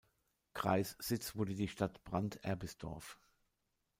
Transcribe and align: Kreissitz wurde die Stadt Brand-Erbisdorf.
Kreissitz 0.55 1.35
wurde 1.35 1.53
die 1.53 1.67
Stadt 1.67 2.03
Brand-Erbisdorf. 2.05 3.19